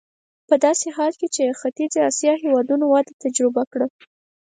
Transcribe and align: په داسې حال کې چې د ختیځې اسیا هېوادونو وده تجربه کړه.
په 0.47 0.55
داسې 0.65 0.87
حال 0.95 1.13
کې 1.19 1.27
چې 1.33 1.41
د 1.43 1.49
ختیځې 1.59 1.99
اسیا 2.09 2.33
هېوادونو 2.43 2.85
وده 2.93 3.11
تجربه 3.23 3.63
کړه. 3.71 3.87